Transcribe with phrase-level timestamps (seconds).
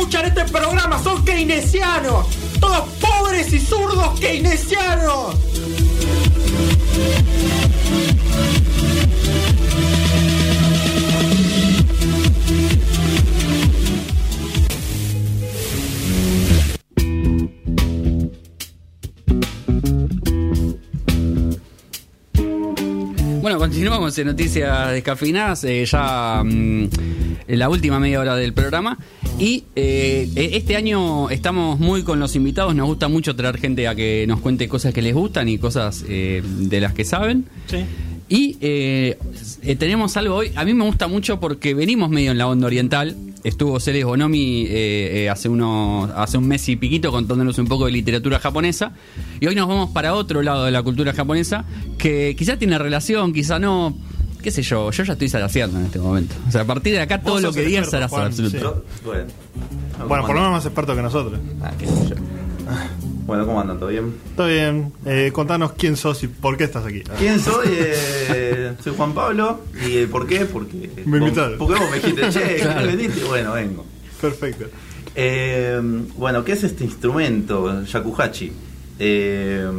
[0.00, 2.26] escuchan este programa son keynesianos.
[2.58, 5.34] Todos pobres y zurdos keynesianos.
[23.40, 26.88] Bueno, continuamos en Noticias Descafeinadas, eh, ya mm,
[27.48, 28.98] la última media hora del programa.
[29.38, 33.88] Y eh, e- este año estamos muy con los invitados, nos gusta mucho traer gente
[33.88, 37.46] a que nos cuente cosas que les gustan y cosas eh, de las que saben.
[37.66, 37.78] Sí.
[38.28, 39.16] Y eh,
[39.78, 43.16] tenemos algo hoy, a mí me gusta mucho porque venimos medio en la onda oriental.
[43.42, 47.86] Estuvo Ceres Bonomi eh, eh, hace, unos, hace un mes y piquito contándonos un poco
[47.86, 48.92] de literatura japonesa.
[49.40, 51.64] Y hoy nos vamos para otro lado de la cultura japonesa
[51.96, 53.96] que quizá tiene relación, quizá no.
[54.42, 54.90] ¿Qué sé yo?
[54.90, 56.34] Yo ya estoy zaraseando en este momento.
[56.48, 58.50] O sea, a partir de acá todo lo que digas será absoluto.
[58.50, 58.58] sí.
[58.58, 59.26] Yo, bueno.
[60.08, 61.38] Bueno, por lo menos más experto que nosotros.
[61.62, 62.16] Ah, qué sé yo.
[63.30, 63.78] Bueno, ¿cómo andan?
[63.78, 64.12] ¿Todo bien?
[64.28, 64.92] Está bien.
[65.06, 67.04] Eh, contanos quién sos y por qué estás aquí.
[67.16, 67.68] ¿Quién soy?
[67.70, 69.60] Eh, soy Juan Pablo.
[69.86, 70.46] ¿Y eh, por qué?
[70.46, 70.90] Porque.
[71.06, 71.56] Me invitaron.
[71.56, 72.80] Porque vos me dijiste, che, Claro.
[72.80, 73.12] ¿querés venir?
[73.16, 73.86] Y bueno, vengo.
[74.20, 74.64] Perfecto.
[75.14, 75.80] Eh,
[76.16, 77.84] bueno, ¿qué es este instrumento?
[77.84, 78.50] Yakuhachi.
[78.98, 79.70] Eh,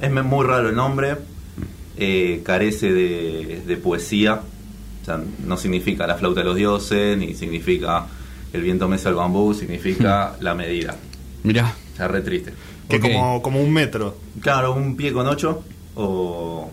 [0.00, 1.16] es muy raro el nombre.
[1.96, 4.42] eh, carece de, de poesía.
[5.02, 8.06] O sea, no significa la flauta de los dioses, ni significa
[8.52, 10.94] el viento mesa el bambú, significa la medida.
[11.42, 11.74] Mirá.
[12.08, 12.52] Re triste.
[12.88, 14.16] Que como, como un metro.
[14.40, 15.62] Claro, un pie con 8
[15.96, 16.70] o,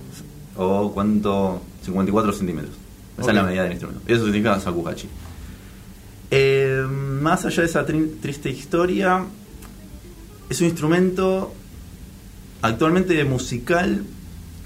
[0.58, 2.73] o cuánto, 54 centímetros.
[3.17, 3.30] Esa Ok.
[3.30, 4.03] es la medida del instrumento.
[4.08, 5.08] Eso significa Sakuhachi.
[6.31, 9.23] Eh, más allá de esa tri- triste historia,
[10.50, 11.53] es un instrumento
[12.61, 14.03] actualmente musical,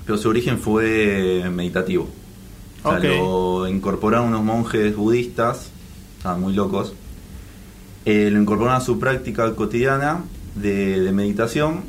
[0.06, 2.08] pero su origen fue meditativo.
[2.84, 5.70] O sea, lo incorporaron unos monjes budistas,
[6.17, 6.94] estaban muy locos,
[8.06, 10.23] eh, lo incorporaron a su práctica cotidiana
[10.56, 11.84] de, de meditación.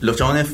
[0.00, 0.48] Los chabones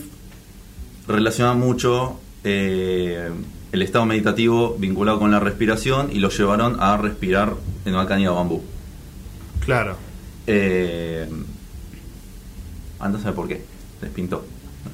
[1.07, 3.31] relacionan mucho eh,
[3.73, 8.31] el estado meditativo vinculado con la respiración y lo llevaron a respirar en una caña
[8.31, 8.63] de bambú.
[9.65, 9.97] Claro.
[10.47, 11.29] Eh,
[12.99, 13.65] a saber por qué.
[14.01, 14.45] Les pintó,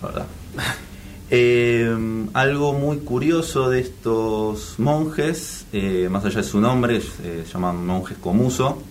[0.01, 0.27] la verdad.
[1.31, 7.85] Eh, algo muy curioso de estos monjes, eh, más allá de su nombre, se llaman
[7.85, 8.83] monjes Komuso,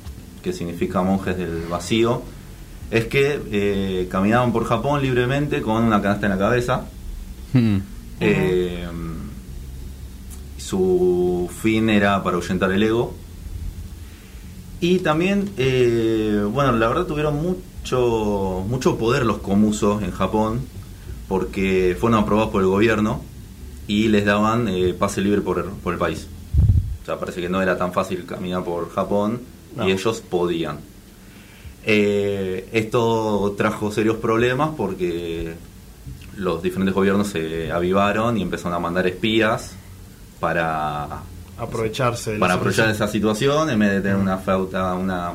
[0.47, 2.22] que significa monjes del vacío,
[2.90, 6.85] es que eh, caminaban por Japón libremente con una canasta en la cabeza.
[7.53, 7.78] Hmm.
[8.22, 8.88] Eh,
[10.57, 13.13] su fin era para ahuyentar el ego.
[14.80, 20.62] Y también, eh, bueno, la verdad tuvieron mucho, mucho poder los comusos en Japón,
[21.28, 23.22] porque fueron aprobados por el gobierno
[23.88, 26.28] y les daban eh, pase libre por, por el país.
[27.02, 29.41] O sea, parece que no era tan fácil caminar por Japón
[29.78, 29.88] No.
[29.88, 30.80] y ellos podían.
[31.86, 35.54] Eh, esto trajo serios problemas porque
[36.36, 39.72] los diferentes gobiernos se avivaron y empezaron a mandar espías
[40.40, 41.22] para
[41.58, 42.34] Aprovecharse.
[42.34, 45.32] de para aprovechar esa situación en vez de tener una flauta una,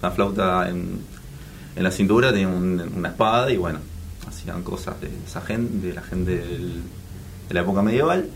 [0.00, 0.98] una flauta en,
[1.76, 3.78] en la cintura tenía un- una espada y bueno
[4.28, 6.82] hacían cosas de esa gente de la gente del-
[7.48, 8.28] de la época medieval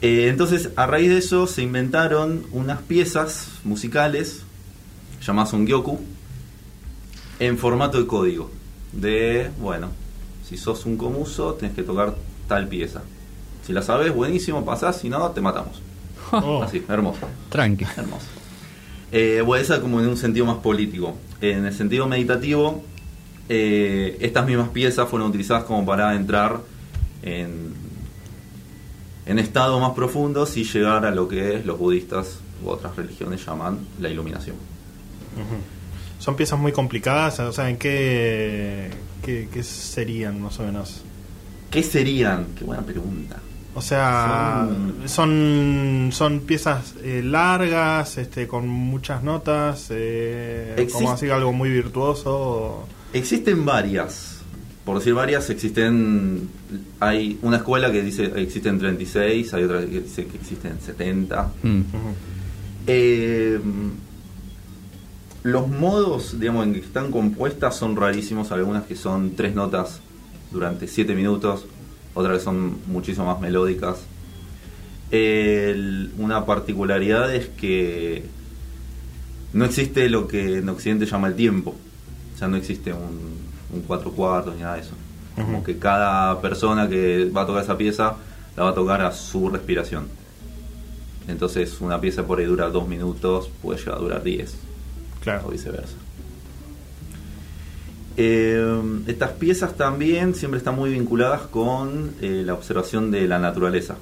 [0.00, 4.42] Eh, entonces a raíz de eso se inventaron unas piezas musicales
[5.20, 6.00] llamadas un gyoku
[7.38, 8.50] en formato de código
[8.92, 9.88] de bueno
[10.44, 12.14] si sos un comuso tenés que tocar
[12.46, 13.02] tal pieza
[13.66, 15.82] si la sabes buenísimo pasás si no te matamos
[16.32, 16.62] Oh.
[16.62, 17.26] Así, hermoso.
[17.48, 17.84] Tranqui.
[17.96, 18.26] Hermoso.
[19.10, 21.16] Eh, bueno, esa como en un sentido más político.
[21.40, 22.82] En el sentido meditativo,
[23.48, 26.60] eh, estas mismas piezas fueron utilizadas como para entrar
[27.22, 27.72] en,
[29.26, 33.78] en estados más profundos y llegar a lo que los budistas u otras religiones llaman
[34.00, 34.56] la iluminación.
[36.18, 37.38] Son piezas muy complicadas.
[37.40, 38.90] O sea, ¿en qué,
[39.24, 41.02] qué, qué serían más o menos?
[41.70, 42.46] ¿Qué serían?
[42.58, 43.40] Qué buena pregunta.
[43.74, 44.66] O sea,
[45.06, 51.70] son, son piezas eh, largas, este, con muchas notas, eh, Existe- como así algo muy
[51.70, 52.30] virtuoso.
[52.36, 54.34] o- Existen varias.
[54.84, 56.48] Por decir varias, existen.
[56.98, 61.52] Hay una escuela que dice que existen 36, hay otra que dice que existen 70.
[61.62, 61.80] Hmm.
[61.80, 62.14] Ujú.
[62.86, 63.60] Eh,
[65.42, 68.50] los modos, digamos, en que están compuestas son rarísimos.
[68.52, 70.00] Algunas que son tres notas
[70.50, 71.66] durante siete minutos,
[72.14, 73.98] otras que son muchísimo más melódicas.
[75.10, 78.24] El- una particularidad es que
[79.52, 81.74] no existe lo que en Occidente llama el tiempo.
[82.34, 83.38] O sea, no existe un,
[83.72, 84.94] un cuatro cuartos ni nada de eso.
[85.34, 88.16] Como que cada persona que va a tocar esa pieza
[88.56, 90.08] la va a tocar a su respiración.
[91.28, 94.22] Entonces una pieza por ahí dura dos minutos, puede llegar a durar
[95.18, 95.48] 10 o Claro.
[95.50, 95.94] viceversa.
[98.16, 103.96] Eh, estas piezas también siempre están muy vinculadas con eh, la observación de la naturaleza.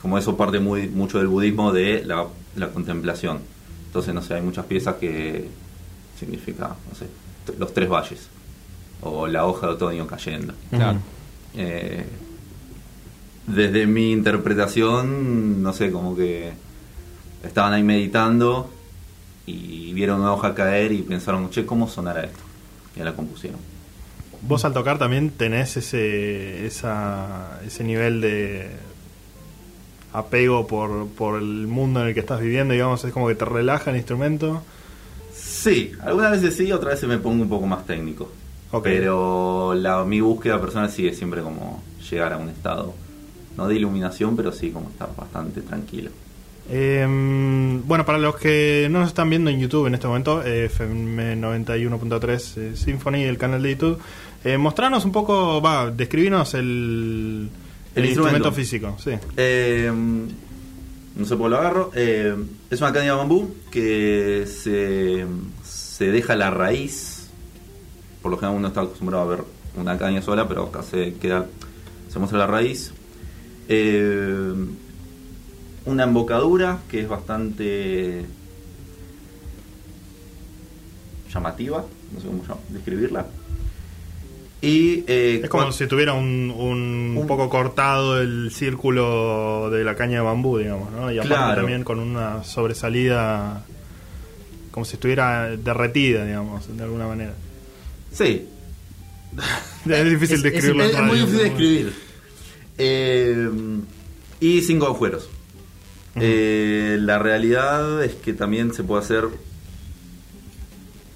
[0.00, 2.26] Como eso parte muy, mucho del budismo de la,
[2.56, 3.40] la contemplación.
[3.86, 5.48] Entonces, no sé, hay muchas piezas que
[6.18, 7.06] significa, no sé,
[7.58, 8.28] los tres valles.
[9.00, 10.54] O la hoja de otoño cayendo.
[10.70, 10.98] Claro.
[11.54, 12.04] Eh,
[13.46, 16.52] desde mi interpretación, no sé, como que
[17.42, 18.70] estaban ahí meditando
[19.48, 22.40] y vieron una hoja caer y pensaron, che, ¿cómo sonará esto?
[22.96, 23.60] Y la compusieron.
[24.42, 28.70] Vos al tocar también tenés ese, esa, ese nivel de
[30.12, 33.44] apego por, por el mundo en el que estás viviendo, digamos, es como que te
[33.44, 34.62] relaja el instrumento.
[35.34, 38.30] Sí, algunas veces sí, otras veces me pongo un poco más técnico.
[38.70, 38.84] Ok.
[38.84, 42.94] Pero la, mi búsqueda personal sigue siempre como llegar a un estado,
[43.56, 46.10] no de iluminación, pero sí como estar bastante tranquilo.
[46.70, 47.06] Eh,
[47.84, 52.56] bueno, para los que no nos están viendo en YouTube en este momento, FM 91.3
[52.56, 53.98] eh, Symphony, el canal de YouTube,
[54.44, 56.60] eh, mostranos un poco, va, describinos el,
[57.94, 58.48] el, El instrumento.
[58.48, 58.52] instrumento.
[58.52, 58.96] físico.
[59.02, 59.12] Sí.
[59.36, 59.90] Eh,
[61.16, 61.90] no sé por lo agarro.
[61.94, 62.34] Eh,
[62.70, 65.26] es una caña de bambú que se,
[65.64, 67.28] se deja la raíz.
[68.22, 69.44] Por lo general uno está acostumbrado a ver
[69.76, 71.46] una caña sola, pero acá se queda,
[72.08, 72.92] se muestra la raíz.
[73.68, 74.52] Eh,
[75.88, 78.24] una embocadura que es bastante
[81.32, 83.26] llamativa, no sé cómo describirla.
[84.60, 89.94] Y eh, Es como si tuviera un, un, Un- poco cortado el círculo de la
[89.94, 91.12] caña de bambú, digamos, ¿no?
[91.12, 91.60] Y aparte Claro.
[91.60, 93.64] también con una sobresalida
[94.72, 97.34] como si estuviera derretida, digamos, de alguna manera.
[98.12, 98.48] Sí,
[99.88, 100.84] Es difícil es, describirlo.
[100.84, 101.92] es- muy difícil de pero escribir.
[102.78, 103.48] Eh,
[104.40, 105.28] y cinco agujeros.
[106.16, 109.28] Eh, la realidad es que también se puede hacer.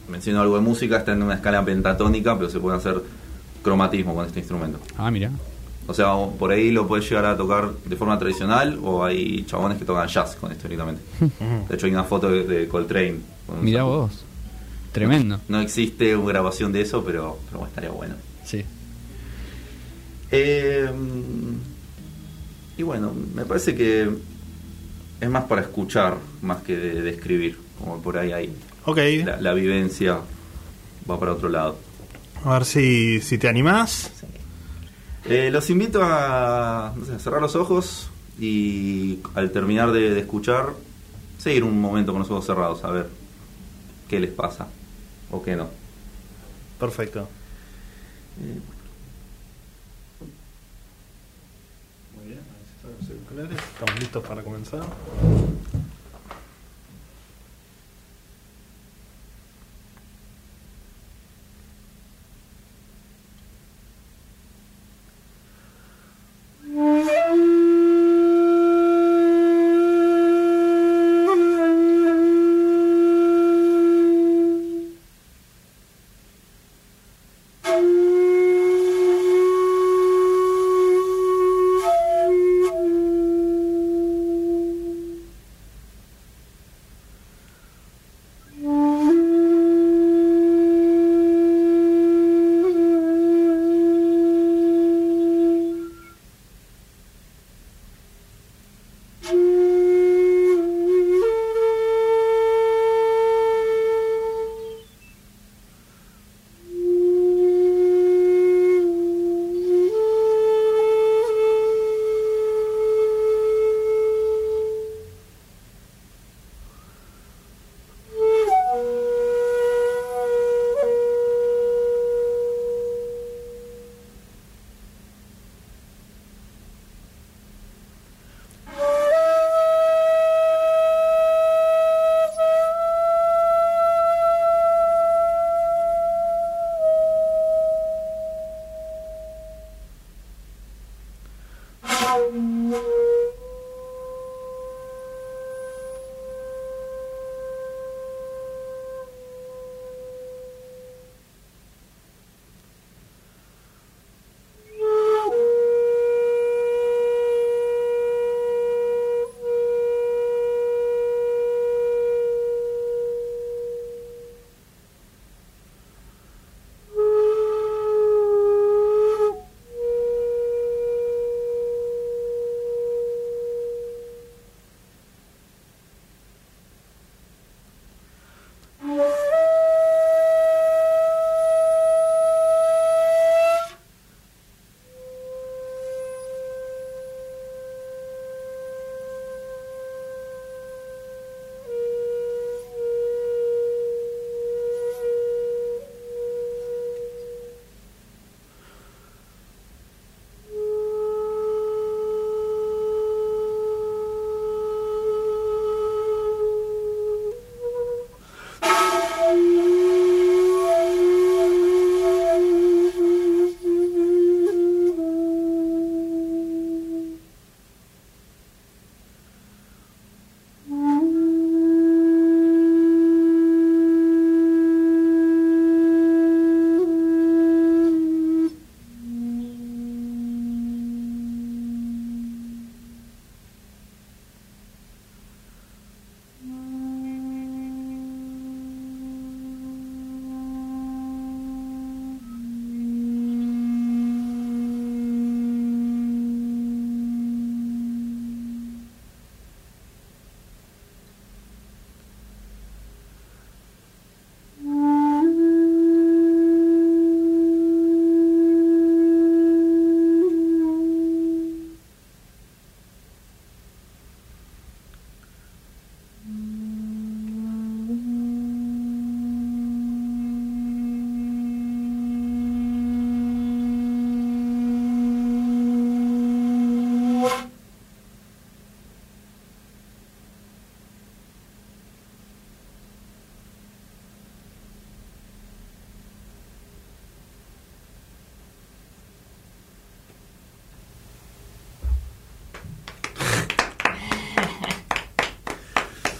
[0.08, 3.02] Menciono algo de música, está en una escala pentatónica, pero se puede hacer
[3.62, 4.78] cromatismo con este instrumento.
[4.96, 5.30] Ah, mira.
[5.86, 9.78] O sea, por ahí lo puedes llegar a tocar de forma tradicional o hay chabones
[9.78, 11.02] que tocan jazz con esto directamente.
[11.68, 13.16] De hecho, hay una foto de, Coltrane.
[13.60, 13.90] Mirá saxo.
[13.90, 14.24] vos.
[14.92, 15.40] Tremendo.
[15.48, 18.14] No existe una grabación de eso, pero, pero estaría bueno.
[18.44, 18.62] Sí.
[20.30, 20.90] Eh,
[22.76, 24.08] y bueno, me parece que
[25.22, 27.58] es más para escuchar más que de, de escribir.
[27.78, 28.54] Como por ahí hay
[28.84, 30.18] Ok, la, la vivencia
[31.10, 31.78] va para otro lado.
[32.44, 34.10] a ver si, si te animás.
[35.24, 40.20] Eh, los invito a, no sé, a cerrar los ojos y al terminar de, de
[40.20, 40.70] escuchar,
[41.38, 43.08] seguir un momento con los ojos cerrados, a ver
[44.08, 44.66] qué les pasa
[45.30, 45.68] o qué no.
[46.80, 47.28] Perfecto.
[48.40, 48.60] Eh,
[52.16, 53.21] Muy bien, ahí están los auriculares.
[53.34, 54.82] Estamos listos para comenzar.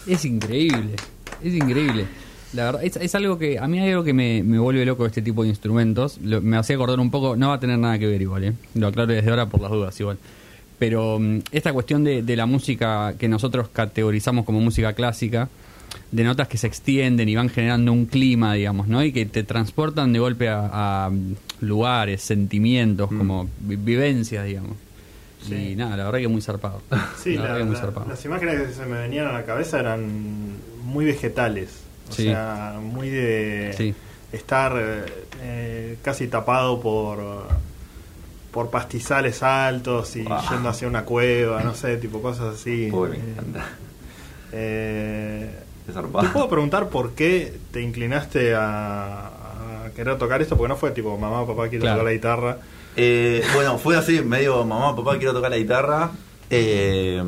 [0.07, 0.95] Es increíble,
[1.43, 2.07] es increíble.
[2.55, 5.07] La verdad, es, es algo que a mí hay algo que me, me vuelve loco
[5.07, 6.19] este tipo de instrumentos.
[6.23, 8.53] Lo- me hacía acordar un poco, no va a tener nada que ver igual, ¿eh?
[8.75, 10.19] lo aclaro desde ahora por las dudas igual.
[10.79, 15.49] Pero mm, esta cuestión de, de la música que nosotros categorizamos como música clásica,
[16.11, 19.03] de notas que se extienden y van generando un clima, digamos, ¿no?
[19.05, 24.73] Y que te transportan de golpe a, a, mm, lugares, sentimientos, como vi- vivencias, digamos.
[25.43, 25.71] Sí.
[25.73, 26.81] Y nada, la verdad que muy zarpado.
[27.23, 28.07] Sí, la verdad la- que muy zarpado.
[28.09, 31.71] las imágenes que se me venían a la cabeza eran muy vegetales.
[32.11, 32.25] O Sí.
[32.25, 33.95] sea, muy de Sí.
[34.33, 34.73] estar
[35.43, 37.47] eh, casi tapado por
[38.53, 40.45] por pastizales altos y Ah.
[40.51, 42.89] yendo hacia una cueva, no sé, tipo cosas así.
[42.91, 43.65] Pobre, me Eh, encanta.
[44.53, 45.51] eh,
[45.87, 49.27] ¿Te puedo preguntar por qué te inclinaste a,
[49.87, 50.57] a querer tocar esto?
[50.57, 51.97] Porque no fue tipo, mamá, papá, quiero Claro.
[51.99, 52.59] tocar la guitarra.
[52.97, 56.11] Eh, bueno, fue así, medio mamá, papá, quiero tocar la guitarra.
[56.51, 57.23] eh,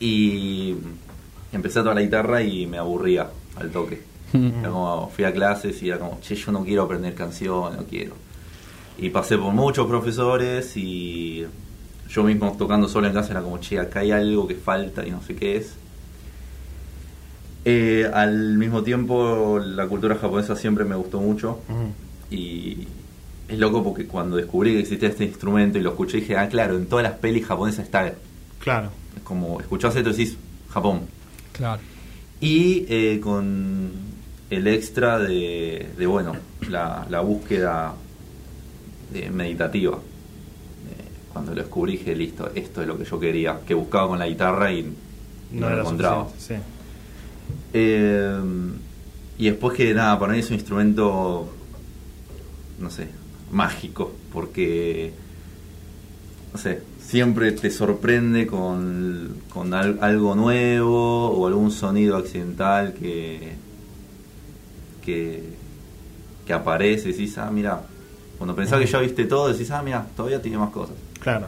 [0.00, 0.76] y
[1.52, 4.02] empecé a tocar la guitarra y me aburría al toque.
[4.32, 7.86] Era como, fui a clases y era como, che, yo no quiero aprender canciones, no
[7.86, 8.14] quiero.
[8.98, 11.46] Y pasé por muchos profesores y
[12.08, 15.10] yo mismo tocando solo en casa era como, che, acá hay algo que falta y
[15.10, 15.74] no sé qué es.
[17.64, 21.58] Eh, al mismo tiempo, la cultura japonesa siempre me gustó mucho.
[22.30, 22.86] Y
[23.48, 26.76] es loco porque cuando descubrí que existía este instrumento y lo escuché, dije, ah, claro,
[26.76, 28.12] en todas las pelis japonesas está.
[28.60, 28.90] Claro.
[29.16, 30.36] Es como, escuchás esto y decís,
[30.70, 31.00] Japón.
[31.52, 31.80] Claro.
[32.40, 33.90] Y eh, con
[34.50, 36.36] el extra de, de, bueno,
[36.68, 37.94] la, la búsqueda
[39.12, 39.96] de meditativa.
[39.96, 44.18] Eh, cuando lo descubrí, dije, listo, esto es lo que yo quería, que buscaba con
[44.18, 44.92] la guitarra y
[45.52, 46.28] no, lo era encontraba.
[47.72, 48.40] Eh,
[49.38, 51.48] y después que nada, para mí es un instrumento,
[52.78, 53.08] no sé,
[53.50, 55.12] mágico, porque,
[56.52, 63.52] no sé, siempre te sorprende con, con al- algo nuevo o algún sonido accidental que,
[65.04, 65.42] que,
[66.46, 67.80] que aparece y decís, ah, mira,
[68.36, 70.96] cuando pensás que ya viste todo, decís, ah, mira, todavía tiene más cosas.
[71.20, 71.46] Claro.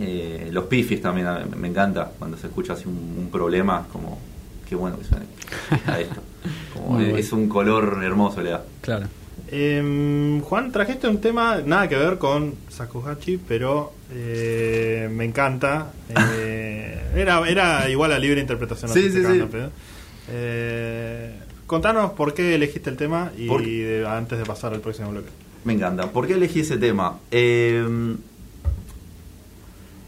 [0.00, 4.18] Eh, los pifis también me, encanta cuando se escucha así un, un problema, como
[4.68, 5.26] qué bueno que suene
[5.86, 6.20] a esto.
[6.72, 7.18] Como Muy es, bueno.
[7.18, 8.64] es un color hermoso le da.
[8.80, 9.06] Claro.
[9.50, 15.92] Em, Juan, trajiste un tema nada que ver con Sakuhachi, pero eh, me encanta.
[16.34, 18.90] Eh, era, era igual a libre interpretación.
[18.92, 19.40] Sí, sí, sí.
[20.30, 21.32] Eh,
[21.66, 23.46] contanos por qué elegiste el tema y
[23.80, 25.28] de- antes de pasar al próximo bloque.
[25.64, 26.10] Me encanta.
[26.10, 27.18] ¿Por qué elegí ese tema?
[27.30, 27.84] Eh,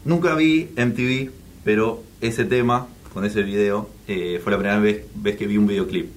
[0.05, 1.29] nunca vi MTV,
[1.63, 6.09] pero ese tema, con ese video, fue la primera vez, vez que vi un videoclip.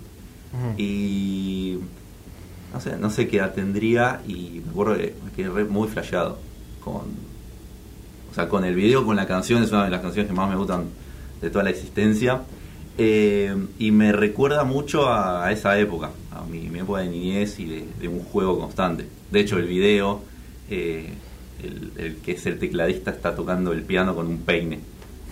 [0.77, 1.79] Y
[2.75, 6.39] no sé, no sé qué edad tendría y me acuerdo que me quedé muy flasheado
[6.81, 7.03] con
[8.31, 10.51] o sea, con el video, con la canción, es una de las canciones que más
[10.51, 10.87] me gustan
[11.41, 12.43] de toda la existencia.
[12.99, 18.09] Eh, y me recuerda mucho a, esa época, a mi, época de niñez y de,
[18.09, 19.07] un juego constante.
[19.31, 20.21] De hecho, el video,
[20.69, 21.13] eh,
[21.97, 24.81] el, que es el tecladista está tocando el piano con un peine.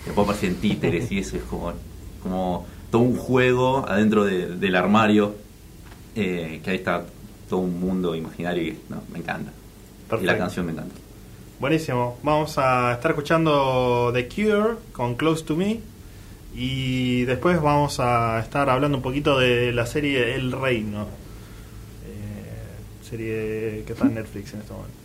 [0.05, 1.73] Después aparecen títeres y eso es como,
[2.21, 5.35] como todo un juego adentro de- del armario,
[6.15, 7.03] eh, que ahí está
[7.53, 9.51] todo un mundo imaginario y no, me encanta.
[9.51, 10.37] Y la Perfecto.
[10.39, 10.95] canción me encanta.
[11.59, 12.17] Buenísimo.
[12.23, 15.79] Vamos a estar escuchando The Cure con Close to Me.
[16.55, 21.03] Y después vamos a estar hablando un poquito de la serie El Reino.
[22.07, 24.97] Eh, serie que está en Netflix en este momento.